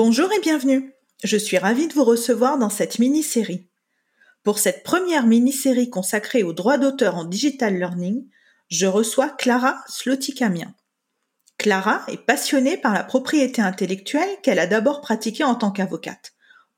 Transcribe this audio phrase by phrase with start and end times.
[0.00, 0.94] Bonjour et bienvenue.
[1.24, 3.66] Je suis ravie de vous recevoir dans cette mini-série.
[4.44, 8.24] Pour cette première mini-série consacrée aux droits d'auteur en digital learning,
[8.68, 10.72] je reçois Clara Slotikamian.
[11.58, 16.32] Clara est passionnée par la propriété intellectuelle qu'elle a d'abord pratiquée en tant qu'avocate,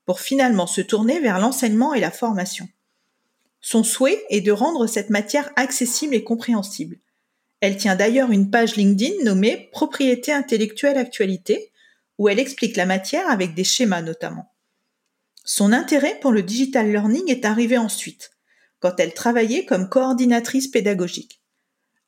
[0.07, 2.67] pour finalement se tourner vers l'enseignement et la formation.
[3.59, 6.97] Son souhait est de rendre cette matière accessible et compréhensible.
[7.59, 11.70] Elle tient d'ailleurs une page LinkedIn nommée Propriété intellectuelle actualité
[12.21, 14.53] où elle explique la matière avec des schémas notamment.
[15.43, 18.29] Son intérêt pour le digital learning est arrivé ensuite,
[18.79, 21.41] quand elle travaillait comme coordinatrice pédagogique.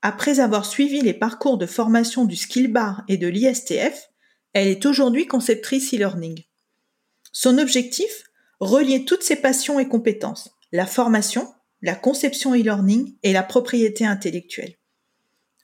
[0.04, 4.12] Après avoir suivi les parcours de formation du Skill Bar et de l'ISTF,
[4.54, 6.44] elle est aujourd'hui conceptrice e-learning.
[7.32, 8.26] Son objectif
[8.60, 14.76] Relier toutes ses passions et compétences, la formation, la conception e-learning et la propriété intellectuelle.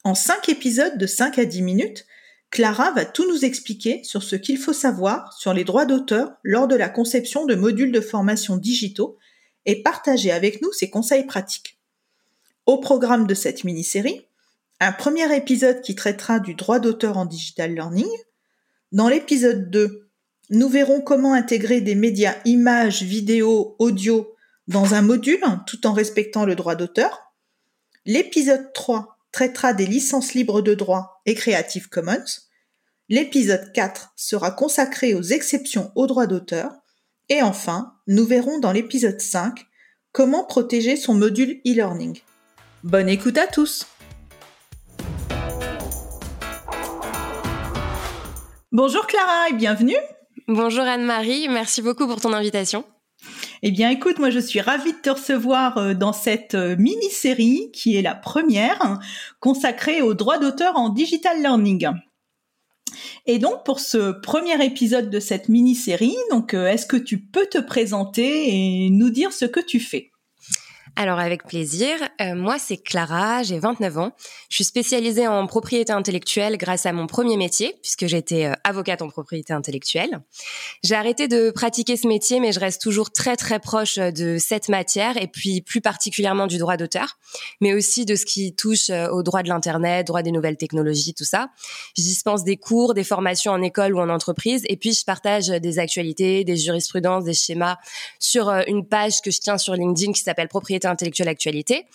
[0.03, 2.07] En cinq épisodes de 5 à 10 minutes,
[2.51, 6.67] Clara va tout nous expliquer sur ce qu'il faut savoir sur les droits d'auteur lors
[6.67, 9.17] de la conception de modules de formation digitaux
[9.65, 11.79] et partager avec nous ses conseils pratiques.
[12.65, 14.25] Au programme de cette mini-série,
[14.79, 18.09] un premier épisode qui traitera du droit d'auteur en digital learning.
[18.91, 20.09] Dans l'épisode 2,
[20.49, 24.33] nous verrons comment intégrer des médias images, vidéo, audio
[24.67, 27.33] dans un module tout en respectant le droit d'auteur.
[28.05, 32.25] L'épisode 3 traitera des licences libres de droit et Creative Commons.
[33.07, 36.73] L'épisode 4 sera consacré aux exceptions aux droits d'auteur.
[37.29, 39.65] Et enfin, nous verrons dans l'épisode 5
[40.11, 42.19] comment protéger son module e-learning.
[42.83, 43.87] Bonne écoute à tous
[48.73, 49.95] Bonjour Clara et bienvenue
[50.49, 52.83] Bonjour Anne-Marie, merci beaucoup pour ton invitation.
[53.61, 57.71] Eh bien, écoute, moi, je suis ravie de te recevoir euh, dans cette euh, mini-série
[57.73, 58.99] qui est la première
[59.39, 61.89] consacrée aux droits d'auteur en digital learning.
[63.25, 67.45] Et donc pour ce premier épisode de cette mini-série, donc euh, est-ce que tu peux
[67.45, 70.08] te présenter et nous dire ce que tu fais?
[70.95, 71.95] Alors avec plaisir.
[72.21, 74.11] Euh, moi c'est Clara, j'ai 29 ans.
[74.49, 79.01] Je suis spécialisée en propriété intellectuelle grâce à mon premier métier puisque j'étais euh, avocate
[79.01, 80.21] en propriété intellectuelle.
[80.83, 84.69] J'ai arrêté de pratiquer ce métier mais je reste toujours très très proche de cette
[84.69, 87.17] matière et puis plus particulièrement du droit d'auteur,
[87.61, 91.13] mais aussi de ce qui touche euh, au droit de l'internet, droit des nouvelles technologies,
[91.13, 91.49] tout ça.
[91.97, 95.47] Je dispense des cours, des formations en école ou en entreprise et puis je partage
[95.47, 97.77] des actualités, des jurisprudences, des schémas
[98.19, 101.85] sur une page que je tiens sur LinkedIn qui s'appelle propriété intellectuelle actualité.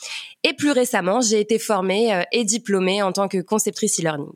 [0.43, 4.33] Et plus récemment, j'ai été formée euh, et diplômée en tant que conceptrice e-learning.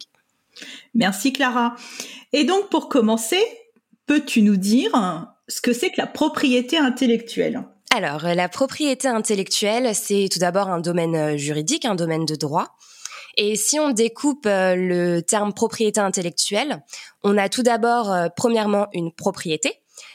[0.95, 1.77] Merci Clara.
[2.33, 3.43] Et donc pour commencer,
[4.07, 4.91] peux-tu nous dire
[5.47, 7.63] ce que c'est que la propriété intellectuelle?
[7.95, 12.77] Alors, la propriété intellectuelle, c'est tout d'abord un domaine euh, juridique, un domaine de droit.
[13.37, 16.83] Et si on découpe euh, le terme propriété intellectuelle,
[17.23, 19.73] on a tout d'abord, premièrement, une propriété,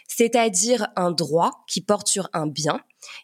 [0.07, 2.79] c'est-à-dire un droit qui porte sur un bien,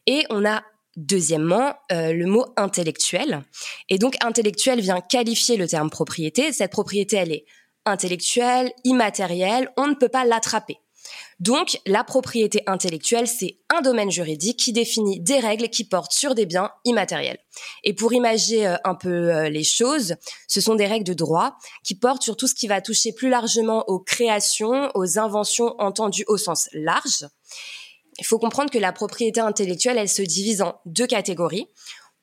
[0.07, 0.63] et on a
[1.02, 3.46] Deuxièmement, euh, le mot intellectuel.
[3.88, 6.52] Et donc intellectuel vient qualifier le terme propriété.
[6.52, 7.46] Cette propriété, elle est
[7.86, 10.78] intellectuelle, immatérielle, on ne peut pas l'attraper.
[11.40, 16.36] Donc la propriété intellectuelle, c'est un domaine juridique qui définit des règles qui portent sur
[16.36, 17.40] des biens immatériels.
[17.86, 20.16] Et pour imaginer euh, un peu euh, les choses,
[20.50, 21.56] ce sont des règles de droit
[21.86, 26.26] qui portent sur tout ce qui va toucher plus largement aux créations, aux inventions entendues
[26.28, 27.26] au sens large.
[28.19, 31.69] Il faut comprendre que la propriété intellectuelle, elle se divise en deux catégories.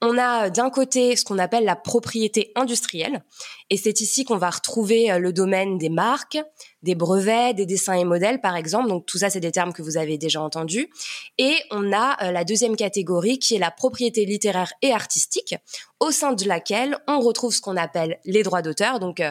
[0.02, 3.24] On a euh, d'un côté ce qu'on appelle la propriété industrielle,
[3.70, 6.38] et c'est ici qu'on va retrouver euh, le domaine des marques,
[6.82, 8.88] des brevets, des dessins et modèles, par exemple.
[8.88, 10.90] Donc tout ça, c'est des termes que vous avez déjà entendus.
[11.38, 15.54] Et on a euh, la deuxième catégorie qui est la propriété littéraire et artistique,
[15.98, 19.00] au sein de laquelle on retrouve ce qu'on appelle les droits d'auteur.
[19.00, 19.22] Donc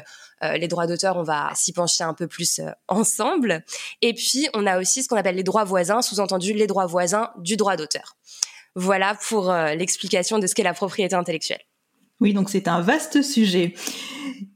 [0.42, 3.64] les droits d'auteur, on va s'y pencher un peu plus ensemble.
[4.02, 7.30] Et puis on a aussi ce qu'on appelle les droits voisins, sous-entendu les droits voisins
[7.38, 8.16] du droit d'auteur.
[8.76, 11.62] Voilà pour euh, l'explication de ce qu'est la propriété intellectuelle.
[12.22, 13.74] Oui, donc c'est un vaste sujet.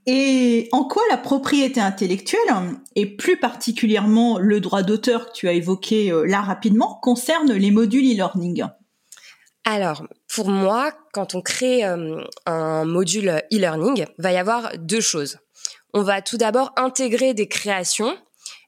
[0.05, 2.39] Et en quoi la propriété intellectuelle,
[2.95, 7.71] et plus particulièrement le droit d'auteur que tu as évoqué euh, là rapidement, concerne les
[7.71, 8.65] modules e-learning?
[9.65, 15.37] Alors, pour moi, quand on crée euh, un module e-learning, va y avoir deux choses.
[15.93, 18.15] on va tout d'abord intégrer des créations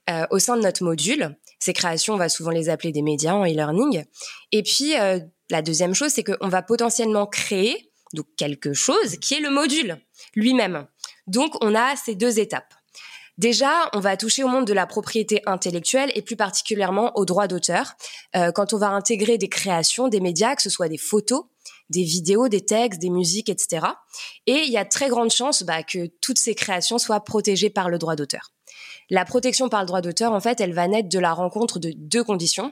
[0.10, 1.38] euh, au sein de notre module.
[1.60, 4.04] Ces créations, on va souvent les appeler des médias en e-learning.
[4.52, 5.20] Et puis, euh,
[5.52, 9.98] la deuxième chose, c'est qu'on va potentiellement créer donc quelque chose qui est le module
[10.36, 10.88] lui-même.
[11.28, 12.74] Donc, on a ces deux étapes.
[13.38, 17.48] Déjà, on va toucher au monde de la propriété intellectuelle et plus particulièrement aux droits
[17.48, 17.94] d'auteur.
[18.36, 21.46] Euh, quand on va intégrer des créations, des médias, que ce soit des photos,
[21.90, 23.88] des vidéos, des textes, des musiques, etc.
[24.48, 27.90] Et il y a très grande chance bah, que toutes ces créations soient protégées par
[27.90, 28.52] le droit d'auteur.
[29.10, 31.92] La protection par le droit d'auteur, en fait, elle va naître de la rencontre de
[31.96, 32.72] deux conditions.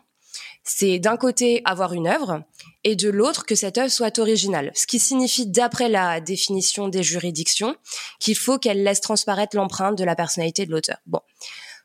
[0.64, 2.44] C'est d'un côté avoir une œuvre
[2.84, 4.72] et de l'autre que cette œuvre soit originale.
[4.76, 7.76] Ce qui signifie, d'après la définition des juridictions,
[8.20, 10.98] qu'il faut qu'elle laisse transparaître l'empreinte de la personnalité de l'auteur.
[11.06, 11.22] Bon.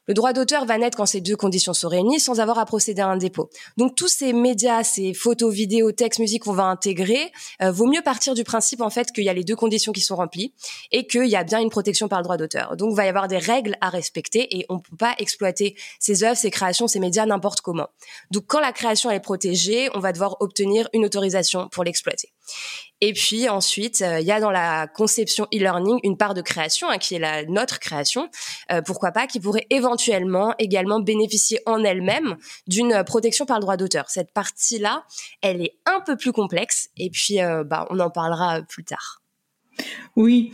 [0.06, 3.00] Le droit d'auteur va naître quand ces deux conditions sont réunies sans avoir à procéder
[3.00, 3.48] à un dépôt.
[3.78, 8.02] Donc tous ces médias, ces photos, vidéos, textes, musique qu'on va intégrer, euh, vaut mieux
[8.02, 10.52] partir du principe en fait qu'il y a les deux conditions qui sont remplies
[10.92, 12.76] et qu'il y a bien une protection par le droit d'auteur.
[12.76, 15.74] Donc il va y avoir des règles à respecter et on ne peut pas exploiter
[15.98, 17.88] ces œuvres, ces créations, ces médias n'importe comment.
[18.30, 22.33] Donc quand la création est protégée, on va devoir obtenir une autorisation pour l'exploiter.
[23.00, 26.88] Et puis ensuite, euh, il y a dans la conception e-learning une part de création
[26.88, 28.31] hein, qui est la notre création,
[28.73, 32.37] euh, pourquoi pas, qui pourrait éventuellement également bénéficier en elle-même
[32.67, 34.08] d'une protection par le droit d'auteur.
[34.08, 35.05] Cette partie-là,
[35.43, 39.24] elle est un peu plus complexe et puis euh, bah, on en parlera plus tard.
[40.17, 40.53] Oui.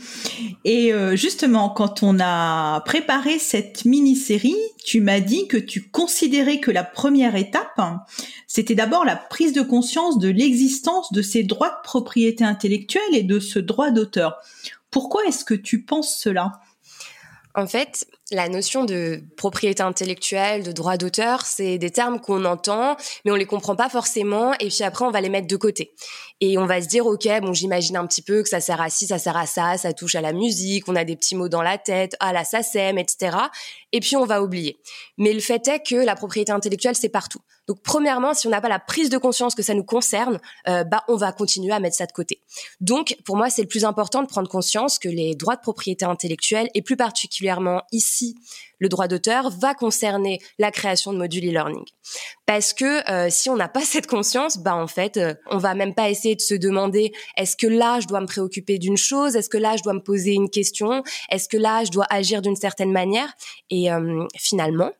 [0.64, 6.60] Et euh, justement, quand on a préparé cette mini-série, tu m'as dit que tu considérais
[6.60, 7.80] que la première étape,
[8.46, 13.22] c'était d'abord la prise de conscience de l'existence de ces droits de propriété intellectuelle et
[13.22, 14.38] de ce droit d'auteur.
[14.90, 16.60] Pourquoi est-ce que tu penses cela?
[17.54, 22.96] En fait, la notion de propriété intellectuelle, de droit d'auteur, c'est des termes qu'on entend,
[23.24, 25.94] mais on les comprend pas forcément, et puis après on va les mettre de côté.
[26.40, 28.88] Et on va se dire, ok, bon, j'imagine un petit peu que ça sert à
[28.88, 31.48] ci, ça sert à ça, ça touche à la musique, on a des petits mots
[31.48, 33.36] dans la tête, ah là, ça sème, etc.
[33.92, 34.78] Et puis on va oublier.
[35.18, 37.40] Mais le fait est que la propriété intellectuelle, c'est partout.
[37.70, 40.82] Donc premièrement, si on n'a pas la prise de conscience que ça nous concerne, euh,
[40.82, 42.40] bah on va continuer à mettre ça de côté.
[42.80, 46.04] Donc pour moi, c'est le plus important de prendre conscience que les droits de propriété
[46.04, 48.34] intellectuelle et plus particulièrement ici
[48.80, 51.84] le droit d'auteur va concerner la création de modules e-learning.
[52.46, 55.74] Parce que euh, si on n'a pas cette conscience, bah en fait, euh, on va
[55.74, 59.36] même pas essayer de se demander est-ce que là je dois me préoccuper d'une chose,
[59.36, 62.42] est-ce que là je dois me poser une question, est-ce que là je dois agir
[62.42, 63.32] d'une certaine manière?
[63.70, 63.88] Et
[64.36, 64.90] finalement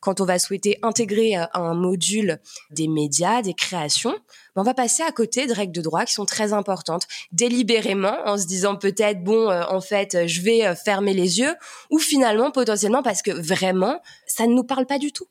[0.00, 2.38] quand on va souhaiter intégrer euh, un module
[2.70, 4.16] des médias, des créations,
[4.56, 8.36] on va passer à côté de règles de droit qui sont très importantes, délibérément, en
[8.36, 11.54] se disant peut-être, bon, euh, en fait, euh, je vais fermer les yeux,
[11.90, 15.26] ou finalement, potentiellement, parce que vraiment, ça ne nous parle pas du tout.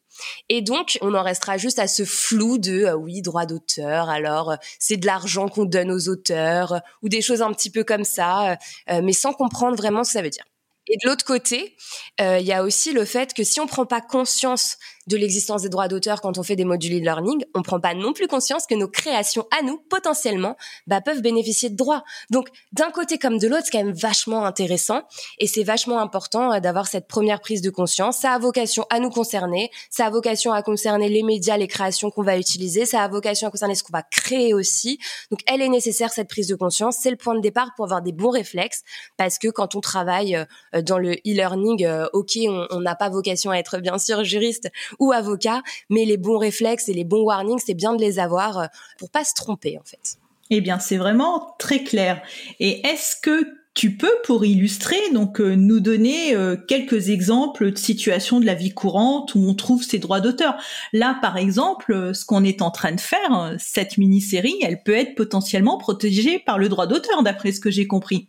[0.49, 4.97] Et donc, on en restera juste à ce flou de oui, droit d'auteur, alors c'est
[4.97, 8.57] de l'argent qu'on donne aux auteurs, ou des choses un petit peu comme ça,
[8.89, 10.43] mais sans comprendre vraiment ce que ça veut dire.
[10.89, 11.75] Et de l'autre côté,
[12.19, 14.77] euh, il y a aussi le fait que si on prend pas conscience
[15.09, 18.13] de l'existence des droits d'auteur quand on fait des modules e-learning, on prend pas non
[18.13, 20.55] plus conscience que nos créations à nous, potentiellement,
[20.85, 22.03] bah, peuvent bénéficier de droits.
[22.29, 25.01] Donc, d'un côté comme de l'autre, c'est quand même vachement intéressant
[25.39, 28.19] et c'est vachement important euh, d'avoir cette première prise de conscience.
[28.19, 32.11] Ça a vocation à nous concerner, ça a vocation à concerner les médias, les créations
[32.11, 34.99] qu'on va utiliser, ça a vocation à concerner ce qu'on va créer aussi.
[35.31, 36.97] Donc, elle est nécessaire, cette prise de conscience.
[37.01, 38.83] C'est le point de départ pour avoir des bons réflexes
[39.17, 40.35] parce que quand on travaille
[40.75, 42.37] euh, dans le e-learning, euh, ok,
[42.69, 44.69] on n'a pas vocation à être bien sûr juriste
[44.99, 48.59] ou avocat, mais les bons réflexes et les bons warnings, c'est bien de les avoir
[48.59, 48.65] euh,
[48.97, 50.17] pour pas se tromper en fait.
[50.49, 52.21] Eh bien, c'est vraiment très clair.
[52.59, 53.45] Et est-ce que
[53.75, 58.55] tu peux, pour illustrer, donc euh, nous donner euh, quelques exemples de situations de la
[58.55, 60.55] vie courante où on trouve ces droits d'auteur?
[60.91, 65.15] Là, par exemple, ce qu'on est en train de faire, cette mini-série, elle peut être
[65.15, 68.27] potentiellement protégée par le droit d'auteur, d'après ce que j'ai compris.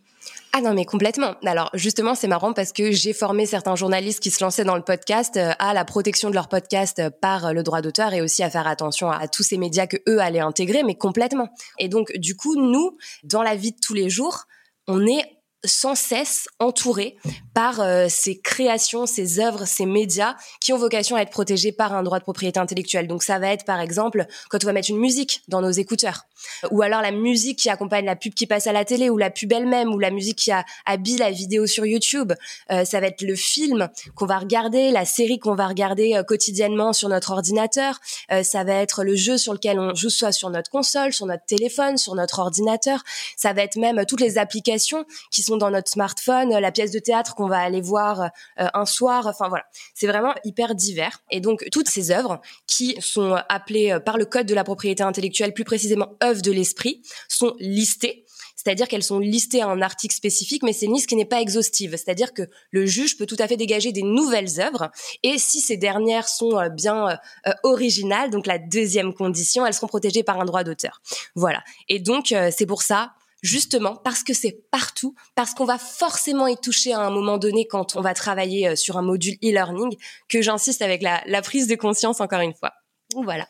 [0.53, 1.35] Ah non, mais complètement.
[1.45, 4.81] Alors justement, c'est marrant parce que j'ai formé certains journalistes qui se lançaient dans le
[4.81, 8.21] podcast euh, à la protection de leur podcast euh, par euh, le droit d'auteur et
[8.21, 11.47] aussi à faire attention à tous ces médias que eux allaient intégrer, mais complètement.
[11.79, 14.43] Et donc, du coup, nous, dans la vie de tous les jours,
[14.87, 15.23] on est
[15.63, 17.17] sans cesse entouré
[17.53, 21.93] par euh, ces créations, ces œuvres, ces médias qui ont vocation à être protégés par
[21.93, 23.07] un droit de propriété intellectuelle.
[23.07, 26.23] Donc ça va être par exemple quand on va mettre une musique dans nos écouteurs,
[26.71, 29.29] ou alors la musique qui accompagne la pub qui passe à la télé, ou la
[29.29, 32.33] pub elle-même, ou la musique qui a, habille la vidéo sur YouTube.
[32.71, 36.23] Euh, ça va être le film qu'on va regarder, la série qu'on va regarder euh,
[36.23, 37.99] quotidiennement sur notre ordinateur.
[38.43, 41.45] ça va être le jeu sur lequel on joue soit sur notre console, sur notre
[41.45, 43.03] téléphone, sur notre ordinateur.
[43.35, 46.99] Ça va être même toutes les applications qui sont dans notre smartphone, la pièce de
[46.99, 49.27] théâtre qu'on va aller voir un soir.
[49.27, 51.21] Enfin voilà, c'est vraiment hyper divers.
[51.29, 55.53] Et donc toutes ces œuvres qui sont appelées par le code de la propriété intellectuelle,
[55.53, 58.25] plus précisément œuvres de l'esprit, sont listées
[58.63, 61.41] c'est-à-dire qu'elles sont listées à un article spécifique, mais c'est une liste qui n'est pas
[61.41, 61.91] exhaustive.
[61.91, 64.91] C'est-à-dire que le juge peut tout à fait dégager des nouvelles œuvres,
[65.23, 67.15] et si ces dernières sont euh, bien euh,
[67.47, 71.01] euh, originales, donc la deuxième condition, elles seront protégées par un droit d'auteur.
[71.35, 71.63] Voilà.
[71.89, 76.57] Et donc c'est pour ça justement parce que c'est partout, parce qu'on va forcément y
[76.57, 79.95] toucher à un moment donné quand on va travailler sur un module e-learning,
[80.29, 82.71] que j'insiste avec la, la, prise de conscience encore une fois.
[83.15, 83.47] Voilà.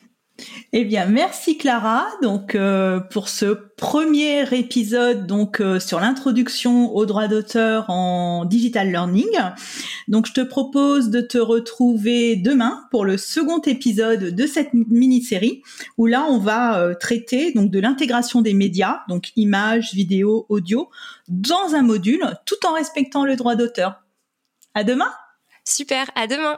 [0.74, 2.08] Eh bien, merci Clara.
[2.22, 3.46] Donc euh, pour ce
[3.78, 9.30] premier épisode donc euh, sur l'introduction au droit d'auteur en digital learning.
[10.08, 15.62] Donc je te propose de te retrouver demain pour le second épisode de cette mini-série
[15.98, 20.90] où là on va euh, traiter donc de l'intégration des médias, donc images, vidéos, audio
[21.28, 24.04] dans un module tout en respectant le droit d'auteur.
[24.74, 25.12] À demain.
[25.66, 26.58] Super, à demain.